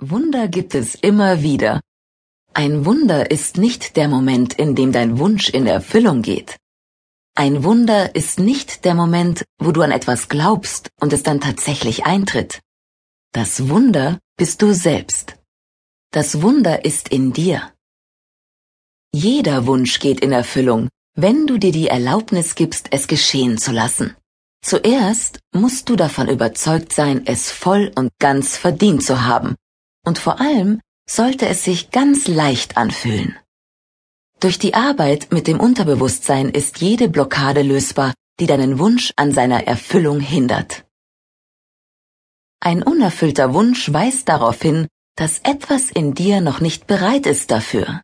Wunder 0.00 0.48
gibt 0.48 0.74
es 0.74 0.96
immer 0.96 1.42
wieder. 1.42 1.80
Ein 2.52 2.84
Wunder 2.84 3.30
ist 3.30 3.58
nicht 3.58 3.96
der 3.96 4.08
Moment, 4.08 4.54
in 4.54 4.74
dem 4.74 4.90
dein 4.90 5.18
Wunsch 5.18 5.48
in 5.48 5.68
Erfüllung 5.68 6.22
geht. 6.22 6.56
Ein 7.36 7.62
Wunder 7.62 8.14
ist 8.14 8.40
nicht 8.40 8.84
der 8.84 8.94
Moment, 8.94 9.44
wo 9.58 9.70
du 9.70 9.82
an 9.82 9.92
etwas 9.92 10.28
glaubst 10.28 10.90
und 11.00 11.12
es 11.12 11.22
dann 11.22 11.40
tatsächlich 11.40 12.06
eintritt. 12.06 12.60
Das 13.32 13.68
Wunder 13.68 14.18
bist 14.36 14.62
du 14.62 14.74
selbst. 14.74 15.36
Das 16.10 16.42
Wunder 16.42 16.84
ist 16.84 17.08
in 17.08 17.32
dir. 17.32 17.72
Jeder 19.12 19.66
Wunsch 19.66 20.00
geht 20.00 20.20
in 20.20 20.32
Erfüllung, 20.32 20.88
wenn 21.14 21.46
du 21.46 21.56
dir 21.56 21.72
die 21.72 21.86
Erlaubnis 21.86 22.56
gibst, 22.56 22.88
es 22.90 23.06
geschehen 23.06 23.58
zu 23.58 23.70
lassen. 23.70 24.16
Zuerst 24.60 25.38
musst 25.52 25.88
du 25.88 25.94
davon 25.94 26.28
überzeugt 26.28 26.92
sein, 26.92 27.22
es 27.26 27.50
voll 27.50 27.92
und 27.94 28.10
ganz 28.18 28.56
verdient 28.56 29.04
zu 29.04 29.24
haben 29.24 29.54
und 30.04 30.18
vor 30.18 30.40
allem 30.40 30.80
sollte 31.08 31.46
es 31.46 31.64
sich 31.64 31.90
ganz 31.90 32.28
leicht 32.28 32.76
anfühlen. 32.76 33.36
Durch 34.40 34.58
die 34.58 34.74
Arbeit 34.74 35.32
mit 35.32 35.46
dem 35.46 35.60
Unterbewusstsein 35.60 36.50
ist 36.50 36.80
jede 36.80 37.08
Blockade 37.08 37.62
lösbar, 37.62 38.14
die 38.40 38.46
deinen 38.46 38.78
Wunsch 38.78 39.12
an 39.16 39.32
seiner 39.32 39.66
Erfüllung 39.66 40.20
hindert. 40.20 40.84
Ein 42.60 42.82
unerfüllter 42.82 43.54
Wunsch 43.54 43.92
weist 43.92 44.28
darauf 44.28 44.60
hin, 44.60 44.88
dass 45.16 45.38
etwas 45.40 45.90
in 45.90 46.14
dir 46.14 46.40
noch 46.40 46.60
nicht 46.60 46.86
bereit 46.86 47.26
ist 47.26 47.50
dafür. 47.50 48.02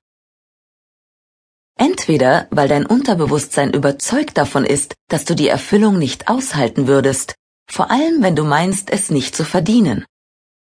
Entweder 1.77 2.47
weil 2.51 2.69
dein 2.69 2.85
Unterbewusstsein 2.85 3.73
überzeugt 3.73 4.37
davon 4.37 4.65
ist, 4.65 4.95
dass 5.09 5.25
du 5.25 5.35
die 5.35 5.49
Erfüllung 5.49 5.99
nicht 5.99 6.29
aushalten 6.29 6.87
würdest, 6.87 7.35
vor 7.71 7.91
allem 7.91 8.23
wenn 8.23 8.37
du 8.37 8.45
meinst, 8.45 8.91
es 8.91 9.11
nicht 9.11 9.35
zu 9.35 9.45
verdienen. 9.45 10.05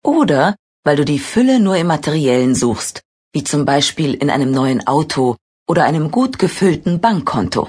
Oder 0.02 0.56
weil 0.86 0.94
du 0.94 1.04
die 1.04 1.18
Fülle 1.18 1.58
nur 1.58 1.76
im 1.76 1.88
Materiellen 1.88 2.54
suchst, 2.54 3.02
wie 3.32 3.42
zum 3.42 3.64
Beispiel 3.64 4.14
in 4.14 4.30
einem 4.30 4.52
neuen 4.52 4.86
Auto 4.86 5.36
oder 5.68 5.82
einem 5.82 6.12
gut 6.12 6.38
gefüllten 6.38 7.00
Bankkonto. 7.00 7.68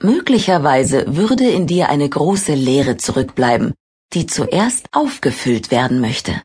Möglicherweise 0.00 1.14
würde 1.14 1.46
in 1.48 1.66
dir 1.66 1.90
eine 1.90 2.08
große 2.08 2.54
Leere 2.54 2.96
zurückbleiben, 2.96 3.74
die 4.14 4.24
zuerst 4.26 4.88
aufgefüllt 4.92 5.70
werden 5.70 6.00
möchte. 6.00 6.42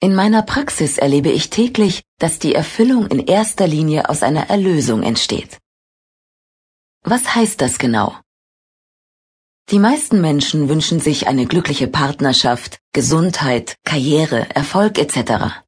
In 0.00 0.14
meiner 0.14 0.40
Praxis 0.40 0.96
erlebe 0.96 1.30
ich 1.30 1.50
täglich, 1.50 2.02
dass 2.18 2.38
die 2.38 2.54
Erfüllung 2.54 3.06
in 3.08 3.18
erster 3.18 3.66
Linie 3.66 4.08
aus 4.08 4.22
einer 4.22 4.48
Erlösung 4.48 5.02
entsteht. 5.02 5.58
Was 7.02 7.34
heißt 7.34 7.60
das 7.60 7.78
genau? 7.78 8.18
Die 9.70 9.78
meisten 9.78 10.20
Menschen 10.20 10.68
wünschen 10.68 10.98
sich 10.98 11.28
eine 11.28 11.46
glückliche 11.46 11.86
Partnerschaft, 11.86 12.80
Gesundheit, 12.92 13.76
Karriere, 13.84 14.50
Erfolg 14.50 14.98
etc. 14.98 15.62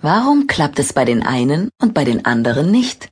Warum 0.00 0.46
klappt 0.46 0.78
es 0.78 0.92
bei 0.92 1.04
den 1.04 1.24
einen 1.24 1.70
und 1.80 1.94
bei 1.94 2.04
den 2.04 2.24
anderen 2.24 2.70
nicht? 2.70 3.10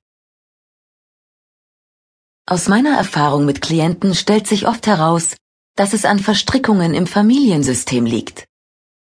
Aus 2.47 2.69
meiner 2.69 2.97
Erfahrung 2.97 3.47
mit 3.47 3.62
Klienten 3.62 4.14
stellt 4.14 4.47
sich 4.47 4.69
oft 4.69 4.86
heraus, 4.86 5.34
dass 5.75 5.92
es 5.92 6.05
an 6.05 6.20
Verstrickungen 6.20 6.95
im 6.95 7.08
Familiensystem 7.08 8.06
liegt. 8.06 8.47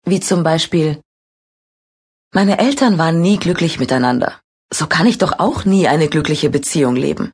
Wie 0.05 0.21
zum 0.21 0.41
Beispiel 0.43 0.99
Meine 2.33 2.57
Eltern 2.57 2.97
waren 2.97 3.21
nie 3.21 3.37
glücklich 3.37 3.79
miteinander. 3.79 4.41
So 4.73 4.87
kann 4.87 5.05
ich 5.05 5.19
doch 5.19 5.37
auch 5.37 5.65
nie 5.65 5.87
eine 5.87 6.07
glückliche 6.07 6.49
Beziehung 6.49 6.95
leben. 6.95 7.31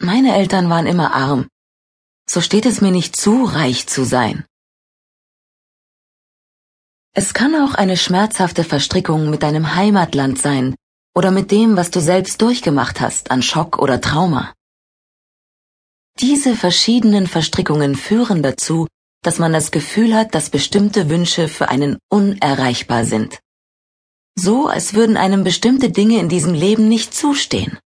Meine 0.00 0.34
Eltern 0.34 0.68
waren 0.70 0.86
immer 0.86 1.14
arm 1.14 1.46
so 2.28 2.40
steht 2.40 2.66
es 2.66 2.80
mir 2.80 2.90
nicht 2.90 3.16
zu, 3.16 3.44
reich 3.44 3.86
zu 3.86 4.04
sein. 4.04 4.44
Es 7.14 7.34
kann 7.34 7.54
auch 7.56 7.74
eine 7.74 7.96
schmerzhafte 7.96 8.64
Verstrickung 8.64 9.30
mit 9.30 9.42
deinem 9.42 9.74
Heimatland 9.74 10.38
sein 10.38 10.76
oder 11.16 11.30
mit 11.30 11.50
dem, 11.50 11.76
was 11.76 11.90
du 11.90 12.00
selbst 12.00 12.42
durchgemacht 12.42 13.00
hast 13.00 13.30
an 13.30 13.42
Schock 13.42 13.78
oder 13.78 14.00
Trauma. 14.00 14.54
Diese 16.20 16.54
verschiedenen 16.54 17.26
Verstrickungen 17.26 17.94
führen 17.94 18.42
dazu, 18.42 18.86
dass 19.22 19.38
man 19.38 19.52
das 19.52 19.70
Gefühl 19.70 20.14
hat, 20.14 20.34
dass 20.34 20.50
bestimmte 20.50 21.08
Wünsche 21.08 21.48
für 21.48 21.68
einen 21.68 21.98
unerreichbar 22.08 23.04
sind. 23.04 23.40
So, 24.36 24.68
als 24.68 24.94
würden 24.94 25.16
einem 25.16 25.42
bestimmte 25.42 25.90
Dinge 25.90 26.20
in 26.20 26.28
diesem 26.28 26.54
Leben 26.54 26.88
nicht 26.88 27.14
zustehen. 27.14 27.78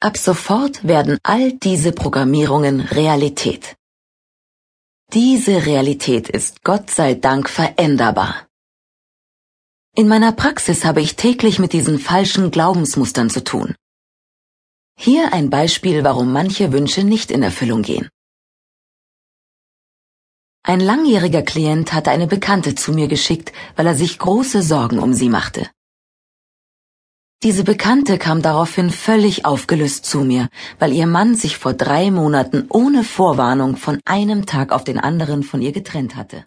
Ab 0.00 0.16
sofort 0.16 0.86
werden 0.86 1.18
all 1.24 1.54
diese 1.54 1.90
Programmierungen 1.90 2.80
Realität. 2.82 3.74
Diese 5.12 5.66
Realität 5.66 6.28
ist 6.28 6.62
Gott 6.62 6.88
sei 6.88 7.14
Dank 7.14 7.50
veränderbar. 7.50 8.46
In 9.96 10.06
meiner 10.06 10.30
Praxis 10.30 10.84
habe 10.84 11.00
ich 11.00 11.16
täglich 11.16 11.58
mit 11.58 11.72
diesen 11.72 11.98
falschen 11.98 12.52
Glaubensmustern 12.52 13.28
zu 13.28 13.42
tun. 13.42 13.74
Hier 14.96 15.32
ein 15.32 15.50
Beispiel, 15.50 16.04
warum 16.04 16.32
manche 16.32 16.70
Wünsche 16.70 17.02
nicht 17.02 17.32
in 17.32 17.42
Erfüllung 17.42 17.82
gehen. 17.82 18.08
Ein 20.62 20.78
langjähriger 20.78 21.42
Klient 21.42 21.92
hatte 21.92 22.12
eine 22.12 22.28
Bekannte 22.28 22.76
zu 22.76 22.92
mir 22.92 23.08
geschickt, 23.08 23.52
weil 23.74 23.88
er 23.88 23.96
sich 23.96 24.20
große 24.20 24.62
Sorgen 24.62 25.00
um 25.00 25.12
sie 25.12 25.28
machte. 25.28 25.68
Diese 27.44 27.62
Bekannte 27.62 28.18
kam 28.18 28.42
daraufhin 28.42 28.90
völlig 28.90 29.44
aufgelöst 29.44 30.04
zu 30.04 30.22
mir, 30.22 30.48
weil 30.80 30.92
ihr 30.92 31.06
Mann 31.06 31.36
sich 31.36 31.56
vor 31.56 31.72
drei 31.72 32.10
Monaten 32.10 32.66
ohne 32.68 33.04
Vorwarnung 33.04 33.76
von 33.76 34.00
einem 34.04 34.44
Tag 34.44 34.72
auf 34.72 34.82
den 34.82 34.98
anderen 34.98 35.44
von 35.44 35.62
ihr 35.62 35.70
getrennt 35.70 36.16
hatte. 36.16 36.46